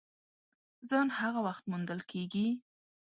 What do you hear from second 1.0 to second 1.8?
هغه وخت